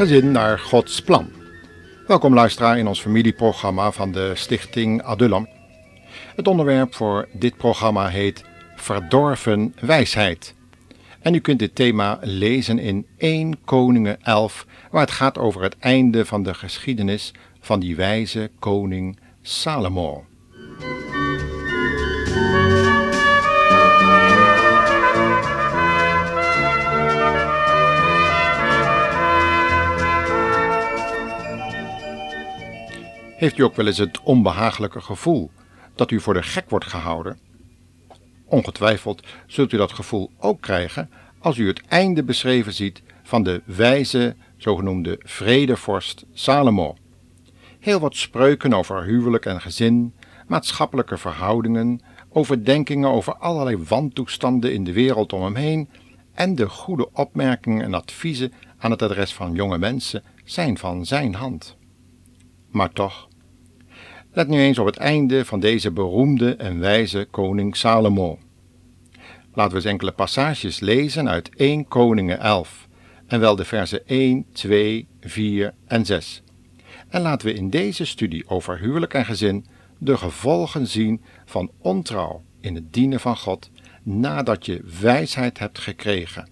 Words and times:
Gezin 0.00 0.30
naar 0.30 0.58
Gods 0.58 1.02
plan. 1.02 1.30
Welkom 2.06 2.34
luisteraar 2.34 2.78
in 2.78 2.86
ons 2.86 3.00
familieprogramma 3.00 3.92
van 3.92 4.12
de 4.12 4.32
stichting 4.34 5.02
Adullam. 5.02 5.48
Het 6.36 6.48
onderwerp 6.48 6.94
voor 6.94 7.28
dit 7.32 7.56
programma 7.56 8.08
heet 8.08 8.44
Verdorven 8.76 9.74
wijsheid. 9.80 10.54
En 11.20 11.34
u 11.34 11.38
kunt 11.38 11.58
dit 11.58 11.74
thema 11.74 12.18
lezen 12.22 12.78
in 12.78 13.06
1 13.16 13.64
Koningen 13.64 14.22
11, 14.22 14.66
waar 14.90 15.00
het 15.00 15.10
gaat 15.10 15.38
over 15.38 15.62
het 15.62 15.78
einde 15.78 16.26
van 16.26 16.42
de 16.42 16.54
geschiedenis 16.54 17.32
van 17.60 17.80
die 17.80 17.96
wijze 17.96 18.50
koning 18.58 19.18
Salomo. 19.42 20.29
Heeft 33.40 33.58
u 33.58 33.62
ook 33.62 33.76
wel 33.76 33.86
eens 33.86 33.98
het 33.98 34.20
onbehagelijke 34.22 35.00
gevoel 35.00 35.50
dat 35.94 36.10
u 36.10 36.20
voor 36.20 36.34
de 36.34 36.42
gek 36.42 36.70
wordt 36.70 36.86
gehouden? 36.86 37.38
Ongetwijfeld 38.44 39.26
zult 39.46 39.72
u 39.72 39.76
dat 39.76 39.92
gevoel 39.92 40.30
ook 40.38 40.60
krijgen 40.60 41.10
als 41.38 41.56
u 41.58 41.66
het 41.66 41.80
einde 41.86 42.24
beschreven 42.24 42.72
ziet 42.72 43.02
van 43.22 43.42
de 43.42 43.62
wijze, 43.64 44.36
zogenoemde 44.56 45.20
vredevorst 45.22 46.24
Salomo. 46.32 46.96
Heel 47.78 48.00
wat 48.00 48.16
spreuken 48.16 48.72
over 48.72 49.04
huwelijk 49.04 49.46
en 49.46 49.60
gezin, 49.60 50.14
maatschappelijke 50.46 51.18
verhoudingen, 51.18 52.00
overdenkingen 52.28 53.10
over 53.10 53.34
allerlei 53.34 53.76
wantoestanden 53.88 54.72
in 54.72 54.84
de 54.84 54.92
wereld 54.92 55.32
om 55.32 55.42
hem 55.42 55.56
heen 55.56 55.88
en 56.34 56.54
de 56.54 56.68
goede 56.68 57.08
opmerkingen 57.12 57.84
en 57.84 57.94
adviezen 57.94 58.52
aan 58.78 58.90
het 58.90 59.02
adres 59.02 59.34
van 59.34 59.52
jonge 59.52 59.78
mensen 59.78 60.22
zijn 60.44 60.78
van 60.78 61.06
zijn 61.06 61.34
hand. 61.34 61.78
Maar 62.70 62.92
toch, 62.92 63.28
Let 64.32 64.48
nu 64.48 64.58
eens 64.58 64.78
op 64.78 64.86
het 64.86 64.96
einde 64.96 65.44
van 65.44 65.60
deze 65.60 65.90
beroemde 65.90 66.54
en 66.54 66.78
wijze 66.78 67.26
koning 67.30 67.76
Salomo. 67.76 68.38
Laten 69.54 69.70
we 69.70 69.76
eens 69.76 69.84
enkele 69.84 70.12
passages 70.12 70.80
lezen 70.80 71.28
uit 71.28 71.50
1 71.56 71.88
Koningen 71.88 72.40
11 72.40 72.88
en 73.26 73.40
wel 73.40 73.56
de 73.56 73.64
versen 73.64 74.06
1, 74.06 74.46
2, 74.52 75.06
4 75.20 75.74
en 75.86 76.06
6. 76.06 76.42
En 77.08 77.20
laten 77.20 77.46
we 77.46 77.54
in 77.54 77.70
deze 77.70 78.04
studie 78.04 78.48
over 78.48 78.78
huwelijk 78.78 79.14
en 79.14 79.24
gezin 79.24 79.66
de 79.98 80.16
gevolgen 80.16 80.86
zien 80.86 81.22
van 81.44 81.70
ontrouw 81.78 82.42
in 82.60 82.74
het 82.74 82.92
dienen 82.92 83.20
van 83.20 83.36
God 83.36 83.70
nadat 84.02 84.66
je 84.66 84.84
wijsheid 85.00 85.58
hebt 85.58 85.78
gekregen. 85.78 86.48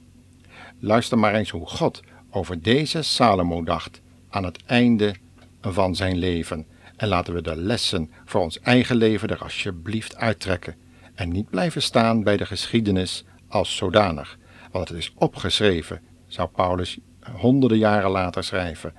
Luister 0.78 1.18
maar 1.18 1.34
eens 1.34 1.50
hoe 1.50 1.66
God 1.66 2.00
over 2.30 2.62
deze 2.62 3.02
Salomo 3.02 3.62
dacht 3.62 4.00
aan 4.28 4.44
het 4.44 4.62
einde 4.66 5.14
van 5.60 5.96
zijn 5.96 6.16
leven 6.16 6.66
en 6.98 7.08
laten 7.08 7.34
we 7.34 7.42
de 7.42 7.56
lessen 7.56 8.10
voor 8.24 8.40
ons 8.40 8.60
eigen 8.60 8.96
leven 8.96 9.28
er 9.28 9.42
alsjeblieft 9.42 10.16
uittrekken 10.16 10.76
en 11.14 11.28
niet 11.28 11.50
blijven 11.50 11.82
staan 11.82 12.22
bij 12.22 12.36
de 12.36 12.46
geschiedenis 12.46 13.24
als 13.48 13.76
zodanig. 13.76 14.38
Want 14.70 14.88
het 14.88 14.98
is 14.98 15.12
opgeschreven, 15.14 16.00
zou 16.26 16.48
Paulus 16.48 16.98
honderden 17.32 17.78
jaren 17.78 18.10
later 18.10 18.44
schrijven, 18.44 18.94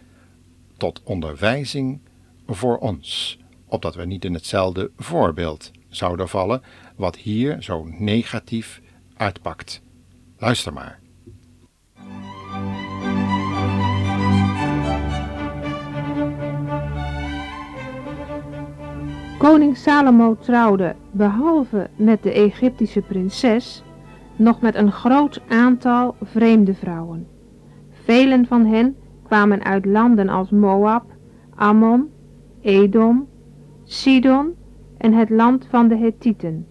tot 0.77 1.01
onderwijzing 1.03 2.01
voor 2.47 2.77
ons, 2.77 3.39
opdat 3.65 3.95
we 3.95 4.05
niet 4.05 4.25
in 4.25 4.33
hetzelfde 4.33 4.91
voorbeeld 4.97 5.71
zouden 5.89 6.29
vallen, 6.29 6.61
wat 6.95 7.15
hier 7.15 7.63
zo 7.63 7.87
negatief 7.97 8.81
uitpakt. 9.17 9.81
Luister 10.37 10.73
maar. 10.73 10.99
Koning 19.39 19.77
Salomo 19.77 20.35
trouwde, 20.35 20.95
behalve 21.11 21.89
met 21.95 22.23
de 22.23 22.31
Egyptische 22.31 23.01
prinses, 23.01 23.83
nog 24.35 24.61
met 24.61 24.75
een 24.75 24.91
groot 24.91 25.41
aantal 25.47 26.15
vreemde 26.21 26.73
vrouwen. 26.73 27.27
Velen 27.91 28.45
van 28.45 28.65
hen 28.65 28.95
kwamen 29.23 29.63
uit 29.63 29.85
landen 29.85 30.29
als 30.29 30.49
Moab, 30.49 31.03
Ammon, 31.55 32.09
Edom, 32.61 33.27
Sidon 33.83 34.55
en 34.97 35.13
het 35.13 35.29
land 35.29 35.67
van 35.69 35.87
de 35.87 35.97
Hethieten. 35.97 36.67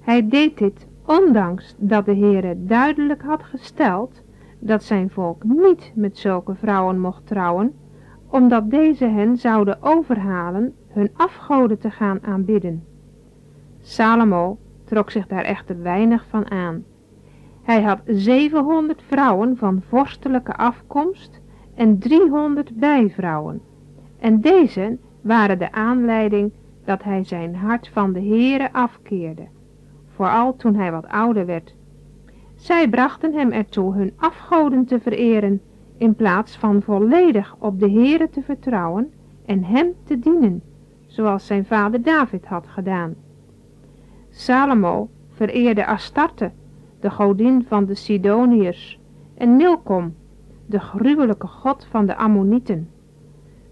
Hij 0.00 0.28
deed 0.28 0.58
dit 0.58 0.86
ondanks 1.06 1.74
dat 1.78 2.04
de 2.04 2.16
Heere 2.16 2.54
duidelijk 2.58 3.22
had 3.22 3.42
gesteld 3.42 4.22
dat 4.58 4.82
zijn 4.82 5.10
volk 5.10 5.44
niet 5.44 5.92
met 5.94 6.18
zulke 6.18 6.54
vrouwen 6.54 7.00
mocht 7.00 7.26
trouwen, 7.26 7.74
omdat 8.32 8.70
deze 8.70 9.04
hen 9.04 9.36
zouden 9.36 9.82
overhalen 9.82 10.74
hun 10.88 11.10
afgoden 11.12 11.78
te 11.78 11.90
gaan 11.90 12.22
aanbidden. 12.22 12.84
Salomo 13.80 14.58
trok 14.84 15.10
zich 15.10 15.26
daar 15.26 15.44
echter 15.44 15.82
weinig 15.82 16.24
van 16.28 16.50
aan. 16.50 16.84
Hij 17.62 17.82
had 17.82 18.00
700 18.06 19.02
vrouwen 19.02 19.56
van 19.56 19.82
vorstelijke 19.88 20.56
afkomst 20.56 21.40
en 21.74 21.98
300 21.98 22.74
bijvrouwen. 22.74 23.60
En 24.18 24.40
deze 24.40 24.98
waren 25.20 25.58
de 25.58 25.72
aanleiding 25.72 26.52
dat 26.84 27.02
hij 27.02 27.24
zijn 27.24 27.54
hart 27.54 27.88
van 27.88 28.12
de 28.12 28.20
Heere 28.20 28.72
afkeerde, 28.72 29.46
vooral 30.14 30.56
toen 30.56 30.74
hij 30.74 30.92
wat 30.92 31.06
ouder 31.08 31.46
werd. 31.46 31.74
Zij 32.54 32.88
brachten 32.88 33.32
hem 33.32 33.50
ertoe 33.50 33.94
hun 33.94 34.12
afgoden 34.16 34.84
te 34.84 35.00
vereren, 35.00 35.60
in 36.02 36.14
plaats 36.14 36.56
van 36.56 36.82
volledig 36.82 37.56
op 37.58 37.80
de 37.80 37.90
Heere 37.90 38.30
te 38.30 38.42
vertrouwen 38.42 39.12
en 39.46 39.64
hem 39.64 39.92
te 40.04 40.18
dienen 40.18 40.62
zoals 41.06 41.46
zijn 41.46 41.64
vader 41.64 42.02
David 42.02 42.46
had 42.46 42.66
gedaan. 42.66 43.14
Salomo 44.30 45.08
vereerde 45.28 45.86
Astarte, 45.86 46.50
de 47.00 47.10
godin 47.10 47.64
van 47.68 47.84
de 47.84 47.94
Sidoniërs, 47.94 49.00
en 49.34 49.56
Milkom, 49.56 50.14
de 50.66 50.80
gruwelijke 50.80 51.46
god 51.46 51.86
van 51.90 52.06
de 52.06 52.16
Ammonieten. 52.16 52.88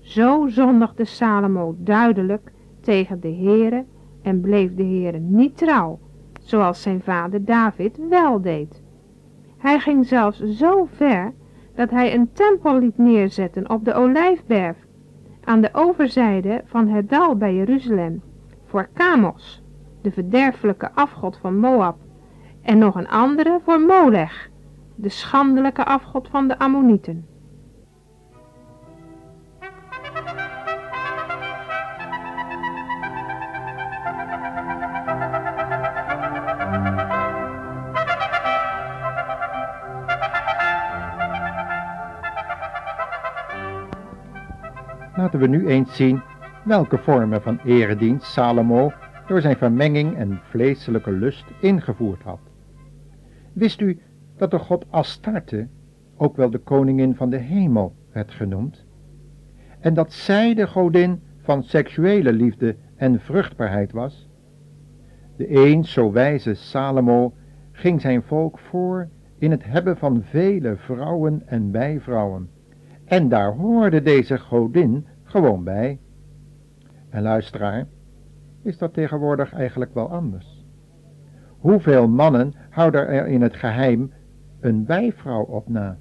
Zo 0.00 0.46
zondigde 0.48 1.04
Salomo 1.04 1.74
duidelijk 1.78 2.52
tegen 2.80 3.20
de 3.20 3.32
Heere 3.32 3.84
en 4.22 4.40
bleef 4.40 4.74
de 4.74 4.84
Heere 4.84 5.18
niet 5.18 5.56
trouw, 5.56 5.98
zoals 6.40 6.82
zijn 6.82 7.00
vader 7.00 7.44
David 7.44 7.98
wel 8.08 8.40
deed. 8.40 8.82
Hij 9.56 9.78
ging 9.78 10.06
zelfs 10.06 10.38
zo 10.38 10.88
ver 10.92 11.32
dat 11.80 11.90
hij 11.90 12.14
een 12.14 12.32
tempel 12.32 12.78
liet 12.78 12.98
neerzetten 12.98 13.70
op 13.70 13.84
de 13.84 13.94
Olijfberg 13.94 14.76
aan 15.44 15.60
de 15.60 15.68
overzijde 15.72 16.62
van 16.64 16.88
het 16.88 17.08
dal 17.08 17.36
bij 17.36 17.54
Jeruzalem, 17.54 18.22
voor 18.66 18.88
Kamos, 18.92 19.62
de 20.02 20.10
verderfelijke 20.10 20.92
afgod 20.94 21.38
van 21.40 21.58
Moab, 21.58 21.96
en 22.62 22.78
nog 22.78 22.94
een 22.94 23.08
andere 23.08 23.60
voor 23.64 23.80
Molech, 23.80 24.50
de 24.94 25.08
schandelijke 25.08 25.84
afgod 25.84 26.28
van 26.28 26.48
de 26.48 26.58
Ammonieten. 26.58 27.26
We 45.40 45.46
nu 45.46 45.66
eens 45.66 45.96
zien 45.96 46.22
welke 46.64 46.98
vormen 46.98 47.42
van 47.42 47.60
eredienst 47.64 48.32
Salomo 48.32 48.92
door 49.26 49.40
zijn 49.40 49.56
vermenging 49.56 50.16
en 50.16 50.40
vleeselijke 50.42 51.12
lust 51.12 51.44
ingevoerd 51.60 52.22
had. 52.22 52.40
Wist 53.52 53.80
u 53.80 54.00
dat 54.36 54.50
de 54.50 54.58
god 54.58 54.86
Astarte 54.90 55.68
ook 56.16 56.36
wel 56.36 56.50
de 56.50 56.58
koningin 56.58 57.14
van 57.14 57.30
de 57.30 57.36
hemel 57.36 57.94
werd 58.12 58.30
genoemd? 58.30 58.84
En 59.78 59.94
dat 59.94 60.12
zij 60.12 60.54
de 60.54 60.66
godin 60.66 61.20
van 61.42 61.62
seksuele 61.62 62.32
liefde 62.32 62.76
en 62.96 63.20
vruchtbaarheid 63.20 63.92
was? 63.92 64.28
De 65.36 65.46
eens 65.46 65.92
zo 65.92 66.12
wijze 66.12 66.54
Salomo 66.54 67.34
ging 67.72 68.00
zijn 68.00 68.22
volk 68.22 68.58
voor 68.58 69.08
in 69.38 69.50
het 69.50 69.64
hebben 69.64 69.96
van 69.96 70.22
vele 70.22 70.76
vrouwen 70.76 71.42
en 71.46 71.70
bijvrouwen 71.70 72.48
en 73.10 73.28
daar 73.28 73.52
hoorde 73.52 74.02
deze 74.02 74.38
godin 74.38 75.06
gewoon 75.30 75.64
bij. 75.64 75.98
En 77.08 77.22
luisteraar, 77.22 77.86
is 78.62 78.78
dat 78.78 78.94
tegenwoordig 78.94 79.52
eigenlijk 79.52 79.94
wel 79.94 80.10
anders? 80.10 80.64
Hoeveel 81.58 82.08
mannen 82.08 82.54
houden 82.70 83.08
er 83.08 83.26
in 83.26 83.42
het 83.42 83.54
geheim 83.54 84.12
een 84.60 84.84
bijvrouw 84.84 85.42
op 85.42 85.68
na? 85.68 85.98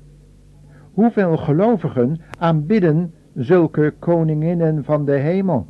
Hoeveel 0.93 1.37
gelovigen 1.37 2.19
aanbidden 2.37 3.13
zulke 3.33 3.93
koninginnen 3.99 4.83
van 4.83 5.05
de 5.05 5.15
hemel, 5.15 5.67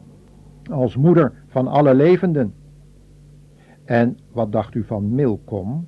als 0.72 0.96
moeder 0.96 1.34
van 1.48 1.68
alle 1.68 1.94
levenden? 1.94 2.54
En 3.86 4.18
wat 4.32 4.52
dacht 4.52 4.76
u 4.76 4.84
van 4.84 5.16
Milkom, 5.16 5.88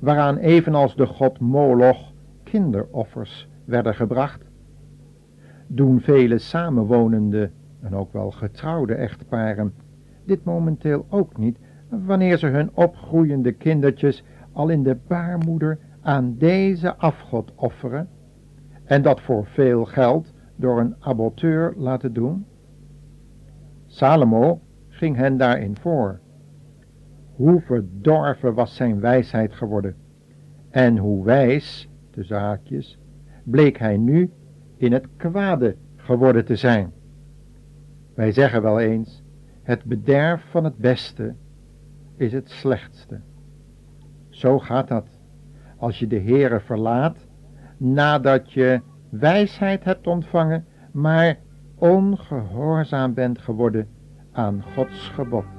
waaraan 0.00 0.36
evenals 0.36 0.96
de 0.96 1.06
god 1.06 1.40
Moloch 1.40 2.12
kinderoffers 2.42 3.48
werden 3.64 3.94
gebracht? 3.94 4.45
Doen 5.66 6.00
vele 6.00 6.38
samenwonende 6.38 7.50
en 7.80 7.94
ook 7.94 8.12
wel 8.12 8.30
getrouwde 8.30 8.94
echtparen 8.94 9.72
dit 10.24 10.44
momenteel 10.44 11.06
ook 11.08 11.38
niet, 11.38 11.58
wanneer 11.88 12.36
ze 12.36 12.46
hun 12.46 12.70
opgroeiende 12.74 13.52
kindertjes 13.52 14.24
al 14.52 14.68
in 14.68 14.82
de 14.82 14.96
baarmoeder 15.06 15.78
aan 16.00 16.34
deze 16.38 16.96
afgod 16.96 17.52
offeren 17.54 18.08
en 18.84 19.02
dat 19.02 19.20
voor 19.20 19.46
veel 19.46 19.84
geld 19.84 20.32
door 20.56 20.80
een 20.80 20.94
aborteur 21.00 21.74
laten 21.76 22.12
doen? 22.12 22.46
Salomo 23.86 24.60
ging 24.88 25.16
hen 25.16 25.36
daarin 25.36 25.76
voor. 25.76 26.20
Hoe 27.34 27.60
verdorven 27.60 28.54
was 28.54 28.76
zijn 28.76 29.00
wijsheid 29.00 29.52
geworden 29.52 29.94
en 30.70 30.96
hoe 30.96 31.24
wijs, 31.24 31.88
de 32.10 32.24
zaakjes, 32.24 32.98
bleek 33.44 33.78
hij 33.78 33.96
nu 33.96 34.30
in 34.76 34.92
het 34.92 35.06
kwade 35.16 35.76
geworden 35.96 36.44
te 36.44 36.56
zijn. 36.56 36.92
Wij 38.14 38.32
zeggen 38.32 38.62
wel 38.62 38.80
eens, 38.80 39.22
het 39.62 39.84
bederf 39.84 40.44
van 40.50 40.64
het 40.64 40.76
beste 40.76 41.34
is 42.16 42.32
het 42.32 42.50
slechtste. 42.50 43.20
Zo 44.30 44.58
gaat 44.58 44.88
dat. 44.88 45.06
Als 45.76 45.98
je 45.98 46.06
de 46.06 46.20
Heere 46.20 46.60
verlaat, 46.60 47.26
nadat 47.76 48.52
je 48.52 48.80
wijsheid 49.10 49.84
hebt 49.84 50.06
ontvangen, 50.06 50.66
maar 50.92 51.38
ongehoorzaam 51.74 53.14
bent 53.14 53.38
geworden 53.38 53.88
aan 54.32 54.62
Gods 54.74 55.08
gebod. 55.08 55.55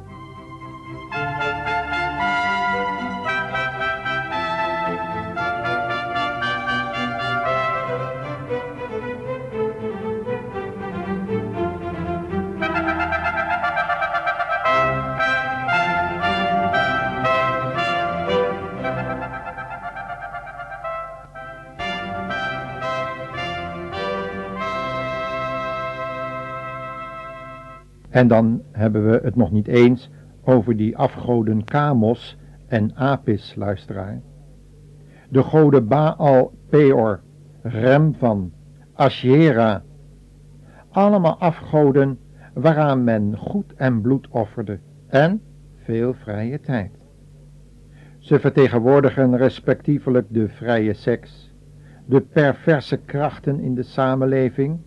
En 28.18 28.28
dan 28.28 28.62
hebben 28.72 29.10
we 29.10 29.20
het 29.24 29.36
nog 29.36 29.52
niet 29.52 29.68
eens 29.68 30.10
over 30.44 30.78
die 30.78 30.98
afgoden 30.98 31.64
Kamos 31.64 32.38
en 32.68 32.96
Apis, 32.96 33.56
luisteraar. 33.56 34.22
De 35.30 35.44
goden 35.44 35.88
Baal, 35.88 36.52
Peor, 36.70 37.20
Remvan, 37.62 38.52
Asherah. 38.94 39.82
Allemaal 40.90 41.38
afgoden 41.40 42.20
waaraan 42.54 43.04
men 43.04 43.38
goed 43.38 43.74
en 43.76 44.02
bloed 44.02 44.28
offerde 44.28 44.80
en 45.08 45.42
veel 45.76 46.14
vrije 46.14 46.60
tijd. 46.60 46.92
Ze 48.20 48.40
vertegenwoordigen 48.40 49.38
respectievelijk 49.38 50.26
de 50.30 50.50
vrije 50.50 50.94
seks, 50.94 51.54
de 52.06 52.22
perverse 52.22 52.98
krachten 52.98 53.60
in 53.60 53.76
de 53.76 53.84
samenleving, 53.84 54.80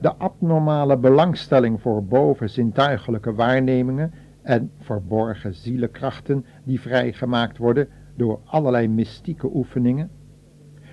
de 0.00 0.14
abnormale 0.14 0.98
belangstelling 0.98 1.80
voor 1.80 2.04
bovenzintuigelijke 2.04 3.34
waarnemingen 3.34 4.12
en 4.42 4.70
verborgen 4.78 5.54
zielekrachten 5.54 6.44
die 6.64 6.80
vrijgemaakt 6.80 7.58
worden 7.58 7.88
door 8.16 8.40
allerlei 8.44 8.88
mystieke 8.88 9.54
oefeningen, 9.54 10.10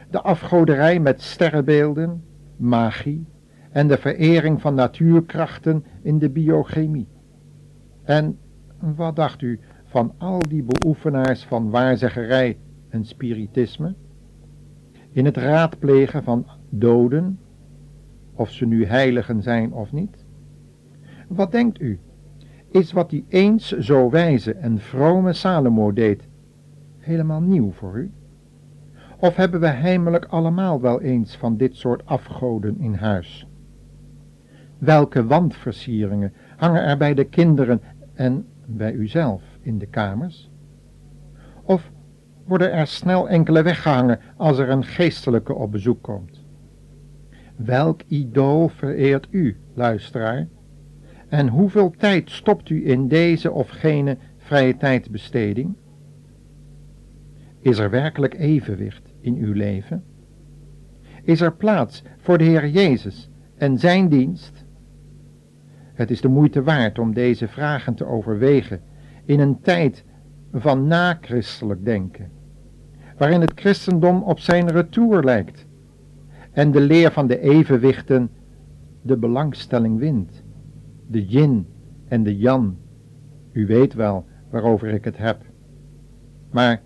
de 0.10 0.22
afgoderij 0.22 1.00
met 1.00 1.22
sterrenbeelden, 1.22 2.24
magie 2.58 3.26
en 3.72 3.88
de 3.88 3.98
verering 3.98 4.62
van 4.62 4.76
natuurkrachten 4.76 5.86
in 6.02 6.18
de 6.20 6.30
biochemie. 6.30 7.08
En 8.04 8.38
wat 8.80 9.16
dacht 9.16 9.42
u 9.42 9.60
van 9.84 10.14
al 10.18 10.40
die 10.40 10.64
beoefenaars 10.64 11.44
van 11.44 11.70
waarzeggerij 11.70 12.58
en 12.90 13.06
spiritisme? 13.06 13.94
In 15.12 15.26
het 15.26 15.38
raadplegen 15.38 16.24
van 16.24 16.46
doden 16.70 17.40
of 18.38 18.52
ze 18.52 18.66
nu 18.66 18.86
heiligen 18.86 19.42
zijn 19.42 19.74
of 19.74 19.92
niet? 19.92 20.26
Wat 21.28 21.52
denkt 21.52 21.82
u? 21.82 22.00
Is 22.72 22.92
wat 22.92 23.10
die 23.10 23.26
eens 23.28 23.78
zo 23.78 24.10
wijze 24.10 24.54
en 24.54 24.80
vrome 24.80 25.34
Salomo 25.34 25.94
deed 25.94 26.28
helemaal 26.98 27.42
nieuw 27.42 27.72
voor 27.72 27.98
u? 27.98 28.12
Of 29.20 29.36
hebben 29.36 29.60
we 29.60 29.68
heimelijk 29.68 30.26
allemaal 30.26 30.82
wel 30.82 31.02
eens 31.02 31.38
van 31.38 31.58
dit 31.58 31.76
soort 31.76 32.06
afgoden 32.06 32.80
in 32.80 32.94
huis? 32.94 33.48
Welke 34.78 35.26
wandversieringen 35.26 36.34
hangen 36.58 36.84
er 36.84 36.98
bij 36.98 37.14
de 37.14 37.24
kinderen 37.24 37.82
en 38.14 38.46
bij 38.66 38.94
uzelf 38.94 39.44
in 39.62 39.78
de 39.78 39.86
kamers? 39.86 40.52
Of 41.64 41.92
worden 42.46 42.72
er 42.72 42.88
snel 42.88 43.30
enkele 43.30 43.62
weggehangen 43.62 44.20
als 44.36 44.58
er 44.58 44.70
een 44.70 44.84
geestelijke 44.84 45.54
op 45.54 45.72
bezoek 45.72 46.02
komt? 46.02 46.46
Welk 47.58 48.02
idool 48.08 48.68
vereert 48.68 49.28
u, 49.32 49.58
luisteraar? 49.74 50.48
En 51.28 51.48
hoeveel 51.48 51.90
tijd 51.98 52.32
stopt 52.32 52.70
u 52.70 52.90
in 52.90 53.08
deze 53.08 53.52
of 53.52 53.70
gene 53.70 54.18
vrije 54.38 54.78
tijdbesteding? 54.78 55.76
Is 57.60 57.78
er 57.78 57.90
werkelijk 57.90 58.34
evenwicht 58.34 59.14
in 59.22 59.36
uw 59.36 59.54
leven? 59.54 60.04
Is 61.24 61.42
er 61.42 61.54
plaats 61.54 62.04
voor 62.18 62.38
de 62.38 62.44
Heer 62.44 62.68
Jezus 62.68 63.30
en 63.56 63.78
zijn 63.78 64.10
dienst? 64.10 64.66
Het 65.94 66.12
is 66.12 66.22
de 66.22 66.28
moeite 66.28 66.64
waard 66.64 67.00
om 67.00 67.14
deze 67.14 67.48
vragen 67.48 67.96
te 67.96 68.06
overwegen 68.06 68.82
in 69.26 69.40
een 69.40 69.60
tijd 69.62 70.04
van 70.52 70.88
na-christelijk 70.88 71.86
denken, 71.86 72.32
waarin 73.18 73.42
het 73.42 73.52
christendom 73.56 74.24
op 74.24 74.40
zijn 74.40 74.72
retour 74.72 75.24
lijkt 75.24 75.67
en 76.58 76.72
de 76.72 76.82
leer 76.82 77.12
van 77.12 77.28
de 77.28 77.40
evenwichten 77.40 78.30
de 79.02 79.18
belangstelling 79.18 80.00
wint. 80.00 80.44
De 81.08 81.26
yin 81.26 81.68
en 82.08 82.24
de 82.24 82.38
yan. 82.38 82.78
U 83.52 83.66
weet 83.66 83.94
wel 83.94 84.26
waarover 84.50 84.88
ik 84.88 85.04
het 85.04 85.18
heb. 85.18 85.42
Maar 86.52 86.82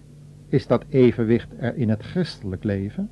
is 0.47 0.67
dat 0.67 0.85
evenwicht 0.89 1.47
er 1.57 1.75
in 1.75 1.89
het 1.89 2.03
christelijk 2.03 2.63
leven? 2.63 3.09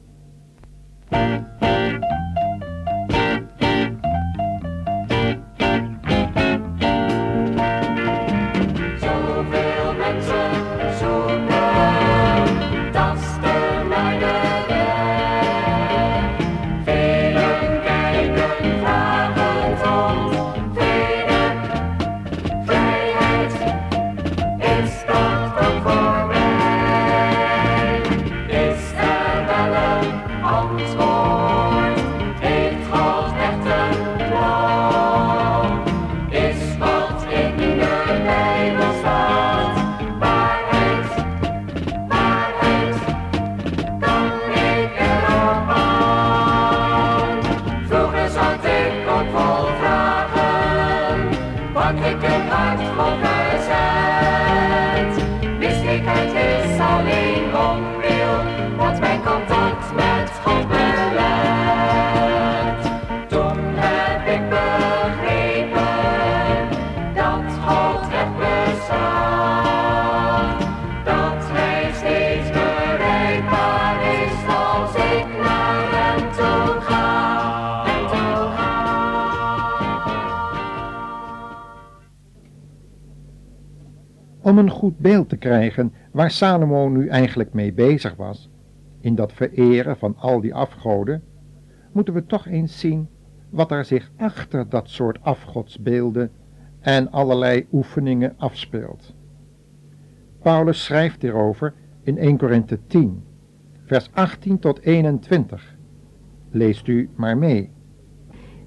Om 84.49 84.57
een 84.57 84.69
goed 84.69 84.97
beeld 84.97 85.29
te 85.29 85.37
krijgen 85.37 85.93
waar 86.11 86.31
Salomo 86.31 86.87
nu 86.87 87.07
eigenlijk 87.07 87.53
mee 87.53 87.73
bezig 87.73 88.15
was, 88.15 88.49
in 88.99 89.15
dat 89.15 89.33
vereren 89.33 89.97
van 89.97 90.15
al 90.17 90.41
die 90.41 90.55
afgoden, 90.55 91.23
moeten 91.91 92.13
we 92.13 92.25
toch 92.25 92.47
eens 92.47 92.79
zien 92.79 93.07
wat 93.49 93.71
er 93.71 93.85
zich 93.85 94.11
achter 94.17 94.69
dat 94.69 94.89
soort 94.89 95.17
afgodsbeelden 95.21 96.31
en 96.79 97.11
allerlei 97.11 97.67
oefeningen 97.71 98.33
afspeelt. 98.37 99.15
Paulus 100.41 100.83
schrijft 100.83 101.21
hierover 101.21 101.73
in 102.03 102.17
1 102.17 102.37
Korinthe 102.37 102.79
10, 102.87 103.23
vers 103.85 104.09
18 104.13 104.59
tot 104.59 104.79
21. 104.79 105.75
Leest 106.51 106.87
u 106.87 107.09
maar 107.15 107.37
mee. 107.37 107.71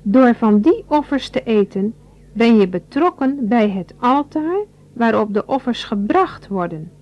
Door 0.02 0.34
van 0.34 0.60
die 0.60 0.84
offers 0.88 1.28
te 1.28 1.42
eten 1.42 1.94
ben 2.32 2.56
je 2.56 2.68
betrokken 2.68 3.48
bij 3.48 3.70
het 3.70 3.94
altaar 3.98 4.64
waarop 4.92 5.34
de 5.34 5.46
offers 5.46 5.84
gebracht 5.84 6.48
worden. 6.48 6.92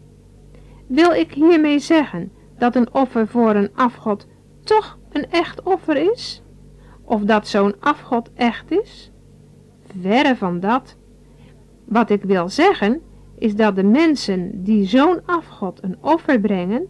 Wil 0.86 1.10
ik 1.10 1.32
hiermee 1.32 1.78
zeggen 1.78 2.32
dat 2.58 2.76
een 2.76 2.94
offer 2.94 3.28
voor 3.28 3.54
een 3.54 3.70
afgod 3.74 4.26
toch 4.64 4.98
een 5.12 5.30
echt 5.30 5.62
offer 5.62 6.12
is? 6.12 6.42
Of 7.02 7.22
dat 7.22 7.48
zo'n 7.48 7.74
afgod 7.80 8.30
echt 8.34 8.70
is? 8.70 9.12
Verre 10.00 10.36
van 10.36 10.60
dat. 10.60 10.96
Wat 11.84 12.10
ik 12.10 12.22
wil 12.22 12.48
zeggen 12.48 13.00
is 13.38 13.56
dat 13.56 13.76
de 13.76 13.82
mensen 13.82 14.64
die 14.64 14.86
zo'n 14.86 15.20
afgod 15.26 15.82
een 15.82 15.96
offer 16.00 16.40
brengen, 16.40 16.86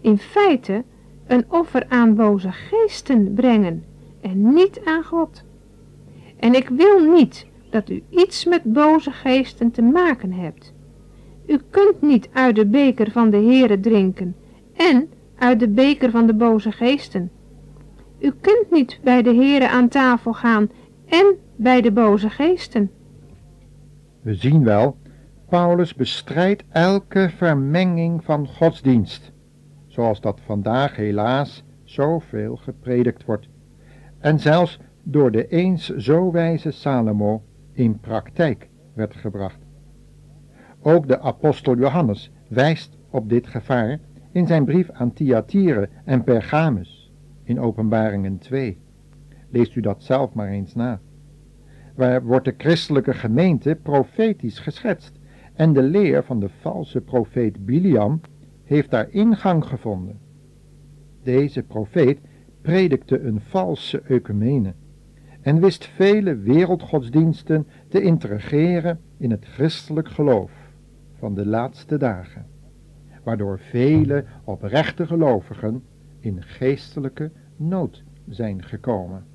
in 0.00 0.18
feite 0.18 0.84
een 1.26 1.44
offer 1.48 1.84
aan 1.88 2.14
boze 2.14 2.52
geesten 2.52 3.34
brengen 3.34 3.84
en 4.20 4.52
niet 4.54 4.80
aan 4.84 5.04
God. 5.04 5.44
En 6.36 6.54
ik 6.54 6.68
wil 6.68 6.98
niet 7.12 7.46
dat 7.72 7.90
u 7.90 8.02
iets 8.10 8.44
met 8.44 8.62
boze 8.62 9.10
geesten 9.10 9.70
te 9.70 9.82
maken 9.82 10.32
hebt. 10.32 10.72
U 11.46 11.60
kunt 11.70 12.02
niet 12.02 12.28
uit 12.32 12.56
de 12.56 12.66
beker 12.66 13.10
van 13.10 13.30
de 13.30 13.36
Heere 13.36 13.80
drinken 13.80 14.36
en 14.76 15.08
uit 15.38 15.60
de 15.60 15.68
beker 15.68 16.10
van 16.10 16.26
de 16.26 16.34
boze 16.34 16.72
geesten. 16.72 17.30
U 18.18 18.32
kunt 18.40 18.70
niet 18.70 18.98
bij 19.02 19.22
de 19.22 19.34
Heere 19.34 19.68
aan 19.68 19.88
tafel 19.88 20.32
gaan 20.32 20.70
en 21.06 21.36
bij 21.56 21.80
de 21.80 21.92
boze 21.92 22.30
geesten. 22.30 22.90
We 24.20 24.34
zien 24.34 24.64
wel, 24.64 24.96
Paulus 25.48 25.94
bestrijdt 25.94 26.64
elke 26.68 27.30
vermenging 27.36 28.24
van 28.24 28.46
godsdienst, 28.48 29.32
zoals 29.86 30.20
dat 30.20 30.40
vandaag 30.44 30.96
helaas 30.96 31.64
zoveel 31.84 32.56
gepredikt 32.56 33.24
wordt, 33.24 33.48
en 34.18 34.40
zelfs 34.40 34.78
door 35.02 35.30
de 35.30 35.48
eens 35.48 35.88
zo 35.88 36.30
wijze 36.30 36.70
Salomo 36.70 37.42
in 37.72 38.00
praktijk 38.00 38.68
werd 38.94 39.14
gebracht. 39.14 39.58
Ook 40.80 41.08
de 41.08 41.20
apostel 41.20 41.76
Johannes 41.76 42.30
wijst 42.48 42.98
op 43.10 43.28
dit 43.28 43.46
gevaar 43.46 43.98
in 44.32 44.46
zijn 44.46 44.64
brief 44.64 44.90
aan 44.90 45.12
Thyatire 45.12 45.88
en 46.04 46.24
Pergamus 46.24 47.12
in 47.42 47.60
Openbaringen 47.60 48.38
2. 48.38 48.78
Leest 49.50 49.74
u 49.74 49.80
dat 49.80 50.02
zelf 50.02 50.34
maar 50.34 50.48
eens 50.48 50.74
na. 50.74 51.00
Waar 51.94 52.24
wordt 52.24 52.44
de 52.44 52.54
christelijke 52.56 53.14
gemeente 53.14 53.78
profetisch 53.82 54.58
geschetst 54.58 55.18
en 55.54 55.72
de 55.72 55.82
leer 55.82 56.24
van 56.24 56.40
de 56.40 56.48
valse 56.60 57.00
profeet 57.00 57.66
Biliam 57.66 58.20
heeft 58.64 58.90
daar 58.90 59.10
ingang 59.10 59.64
gevonden. 59.64 60.18
Deze 61.22 61.62
profeet 61.62 62.20
predikte 62.60 63.20
een 63.20 63.40
valse 63.40 64.00
ecumene 64.00 64.74
en 65.42 65.60
wist 65.60 65.84
vele 65.84 66.36
wereldgodsdiensten 66.36 67.66
te 67.88 68.02
integreren 68.02 69.00
in 69.16 69.30
het 69.30 69.44
christelijk 69.44 70.08
geloof 70.08 70.50
van 71.18 71.34
de 71.34 71.46
laatste 71.46 71.96
dagen, 71.96 72.46
waardoor 73.22 73.58
vele 73.58 74.24
oprechte 74.44 75.06
gelovigen 75.06 75.82
in 76.20 76.42
geestelijke 76.42 77.30
nood 77.56 78.02
zijn 78.28 78.62
gekomen. 78.62 79.31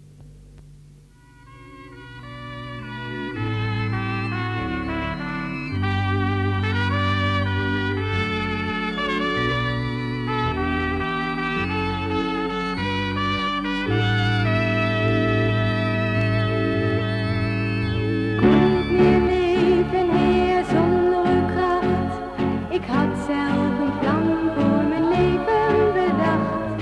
Ik 22.78 22.86
had 22.86 23.18
zelf 23.26 23.80
een 23.80 24.00
plan 24.00 24.26
voor 24.56 24.84
mijn 24.90 25.08
leven 25.10 25.94
bedacht. 25.94 26.82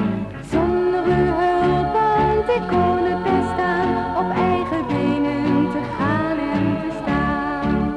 Zonder 0.52 1.04
uw 1.04 1.34
hulp, 1.44 1.94
want 1.94 2.50
ik 2.58 2.68
kon 2.68 2.98
het 3.10 3.24
bestaan 3.24 4.18
op 4.18 4.30
eigen 4.36 4.88
benen 4.88 5.72
te 5.72 5.82
gaan 5.98 6.38
en 6.38 6.64
te 6.82 6.92
staan. 7.02 7.96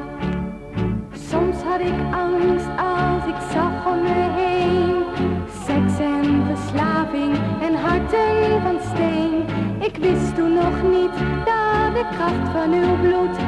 Soms 1.12 1.56
had 1.62 1.80
ik 1.80 2.00
angst 2.10 2.68
als 2.94 3.24
ik 3.32 3.40
zag 3.52 3.86
om 3.86 4.02
me 4.02 4.22
heen. 4.40 5.04
Seks 5.66 5.98
en 5.98 6.46
verslaving 6.46 7.34
en 7.60 7.74
harten 7.74 8.62
van 8.62 8.78
steen. 8.94 9.34
Ik 9.80 9.96
wist 9.96 10.34
toen 10.34 10.52
nog 10.54 10.82
niet 10.82 11.16
dat 11.48 11.94
de 11.96 12.04
kracht 12.14 12.48
van 12.52 12.72
uw 12.72 12.96
bloed 13.02 13.47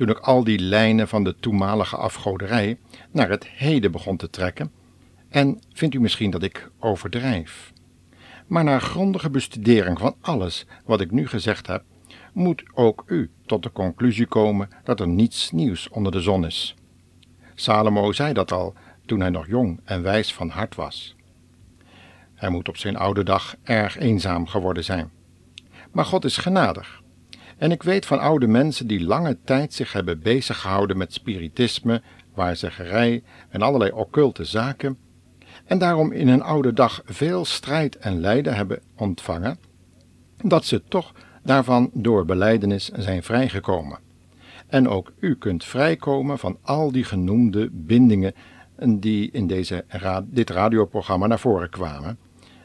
toen 0.00 0.08
ik 0.08 0.18
al 0.18 0.44
die 0.44 0.58
lijnen 0.58 1.08
van 1.08 1.24
de 1.24 1.36
toenmalige 1.40 1.96
afgoderij 1.96 2.78
naar 3.10 3.28
het 3.28 3.46
heden 3.46 3.92
begon 3.92 4.16
te 4.16 4.30
trekken. 4.30 4.72
En 5.28 5.60
vindt 5.72 5.94
u 5.94 6.00
misschien 6.00 6.30
dat 6.30 6.42
ik 6.42 6.70
overdrijf? 6.78 7.72
Maar 8.46 8.64
na 8.64 8.78
grondige 8.78 9.30
bestudering 9.30 9.98
van 9.98 10.14
alles 10.20 10.66
wat 10.84 11.00
ik 11.00 11.10
nu 11.10 11.26
gezegd 11.26 11.66
heb, 11.66 11.84
moet 12.32 12.62
ook 12.74 13.02
u 13.06 13.30
tot 13.46 13.62
de 13.62 13.72
conclusie 13.72 14.26
komen 14.26 14.68
dat 14.84 15.00
er 15.00 15.08
niets 15.08 15.50
nieuws 15.50 15.88
onder 15.88 16.12
de 16.12 16.20
zon 16.20 16.46
is. 16.46 16.74
Salomo 17.54 18.12
zei 18.12 18.32
dat 18.32 18.52
al 18.52 18.74
toen 19.06 19.20
hij 19.20 19.30
nog 19.30 19.46
jong 19.46 19.80
en 19.84 20.02
wijs 20.02 20.34
van 20.34 20.48
hart 20.48 20.74
was. 20.74 21.16
Hij 22.34 22.50
moet 22.50 22.68
op 22.68 22.76
zijn 22.76 22.96
oude 22.96 23.22
dag 23.22 23.56
erg 23.62 23.98
eenzaam 23.98 24.46
geworden 24.46 24.84
zijn. 24.84 25.10
Maar 25.92 26.04
God 26.04 26.24
is 26.24 26.36
genadig 26.36 27.00
en 27.60 27.70
ik 27.70 27.82
weet 27.82 28.06
van 28.06 28.18
oude 28.18 28.46
mensen 28.46 28.86
die 28.86 29.04
lange 29.04 29.38
tijd 29.44 29.74
zich 29.74 29.92
hebben 29.92 30.20
beziggehouden 30.20 30.96
met 30.96 31.12
spiritisme, 31.12 32.02
waarzeggerij 32.34 33.22
en 33.48 33.62
allerlei 33.62 33.90
occulte 33.90 34.44
zaken, 34.44 34.98
en 35.64 35.78
daarom 35.78 36.12
in 36.12 36.28
hun 36.28 36.42
oude 36.42 36.72
dag 36.72 37.02
veel 37.04 37.44
strijd 37.44 37.96
en 37.96 38.20
lijden 38.20 38.54
hebben 38.54 38.80
ontvangen, 38.96 39.58
dat 40.36 40.64
ze 40.64 40.82
toch 40.88 41.12
daarvan 41.42 41.90
door 41.92 42.24
beleidenis 42.24 42.88
zijn 42.88 43.22
vrijgekomen. 43.22 43.98
En 44.66 44.88
ook 44.88 45.12
u 45.18 45.34
kunt 45.34 45.64
vrijkomen 45.64 46.38
van 46.38 46.58
al 46.62 46.92
die 46.92 47.04
genoemde 47.04 47.68
bindingen 47.72 48.34
die 48.86 49.30
in 49.30 49.46
deze 49.46 49.84
dit 50.24 50.50
radioprogramma 50.50 51.26
naar 51.26 51.38
voren 51.38 51.70
kwamen, 51.70 52.18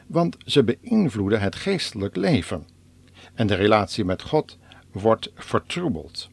want 0.06 0.36
ze 0.44 0.64
beïnvloeden 0.64 1.40
het 1.40 1.54
geestelijk 1.54 2.16
leven 2.16 2.66
en 3.34 3.46
de 3.46 3.54
relatie 3.54 4.04
met 4.04 4.22
God 4.22 4.58
wordt 5.00 5.30
vertroebeld. 5.34 6.30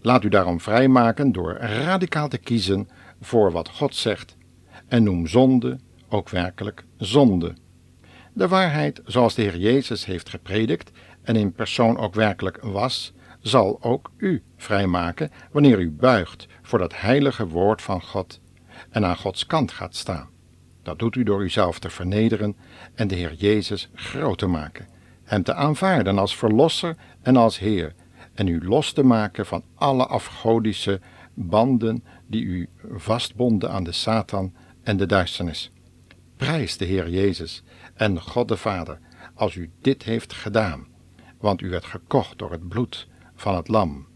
Laat 0.00 0.24
u 0.24 0.28
daarom 0.28 0.60
vrijmaken 0.60 1.32
door 1.32 1.52
radicaal 1.54 2.28
te 2.28 2.38
kiezen 2.38 2.88
voor 3.20 3.52
wat 3.52 3.68
God 3.68 3.94
zegt 3.94 4.36
en 4.88 5.02
noem 5.02 5.26
zonde 5.26 5.78
ook 6.08 6.28
werkelijk 6.28 6.84
zonde. 6.96 7.54
De 8.32 8.48
waarheid 8.48 9.00
zoals 9.04 9.34
de 9.34 9.42
Heer 9.42 9.58
Jezus 9.58 10.04
heeft 10.04 10.28
gepredikt 10.28 10.90
en 11.22 11.36
in 11.36 11.52
persoon 11.52 11.98
ook 11.98 12.14
werkelijk 12.14 12.58
was, 12.62 13.12
zal 13.40 13.82
ook 13.82 14.10
u 14.16 14.42
vrijmaken 14.56 15.30
wanneer 15.52 15.80
u 15.80 15.90
buigt 15.90 16.46
voor 16.62 16.78
dat 16.78 17.00
heilige 17.00 17.46
woord 17.46 17.82
van 17.82 18.02
God 18.02 18.40
en 18.90 19.04
aan 19.04 19.16
Gods 19.16 19.46
kant 19.46 19.72
gaat 19.72 19.96
staan. 19.96 20.28
Dat 20.82 20.98
doet 20.98 21.16
u 21.16 21.22
door 21.22 21.42
uzelf 21.42 21.78
te 21.78 21.90
vernederen 21.90 22.56
en 22.94 23.08
de 23.08 23.14
Heer 23.14 23.34
Jezus 23.34 23.90
groot 23.94 24.38
te 24.38 24.46
maken, 24.46 24.88
Hem 25.24 25.42
te 25.42 25.54
aanvaarden 25.54 26.18
als 26.18 26.36
Verlosser 26.36 26.96
en 27.22 27.36
als 27.36 27.58
Heer, 27.58 27.94
en 28.34 28.46
u 28.46 28.64
los 28.64 28.92
te 28.92 29.02
maken 29.02 29.46
van 29.46 29.64
alle 29.74 30.06
afgodische 30.06 31.00
banden 31.34 32.04
die 32.26 32.44
u 32.44 32.68
vastbonden 32.92 33.70
aan 33.70 33.84
de 33.84 33.92
Satan 33.92 34.54
en 34.82 34.96
de 34.96 35.06
duisternis. 35.06 35.72
Prijs 36.36 36.76
de 36.76 36.84
Heer 36.84 37.08
Jezus 37.08 37.62
en 37.94 38.20
God 38.20 38.48
de 38.48 38.56
Vader 38.56 38.98
als 39.34 39.54
u 39.54 39.70
dit 39.80 40.02
heeft 40.02 40.32
gedaan, 40.32 40.86
want 41.38 41.60
u 41.60 41.70
werd 41.70 41.84
gekocht 41.84 42.38
door 42.38 42.50
het 42.50 42.68
bloed 42.68 43.08
van 43.34 43.56
het 43.56 43.68
lam, 43.68 44.06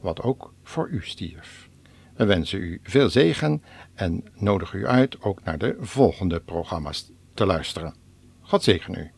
wat 0.00 0.22
ook 0.22 0.54
voor 0.62 0.88
u 0.88 1.02
stierf. 1.02 1.68
We 2.14 2.24
wensen 2.24 2.60
u 2.60 2.80
veel 2.82 3.10
zegen 3.10 3.62
en 3.94 4.24
nodigen 4.34 4.78
u 4.78 4.86
uit 4.86 5.22
ook 5.22 5.44
naar 5.44 5.58
de 5.58 5.76
volgende 5.80 6.40
programma's 6.40 7.12
te 7.34 7.46
luisteren. 7.46 7.94
God 8.40 8.62
zegen 8.62 8.94
u. 8.94 9.15